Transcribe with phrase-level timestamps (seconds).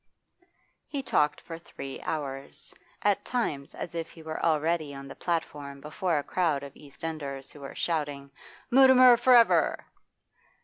[0.87, 5.79] He talked for three hours, at times as if he were already on the platform
[5.79, 8.31] before a crowd of East Enders who were shouting,
[8.71, 9.85] 'Mutimer for ever!